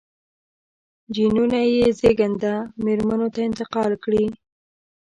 [1.13, 2.53] جینونه یې زېږنده
[2.83, 4.25] مېرمنو ته انتقال کړي.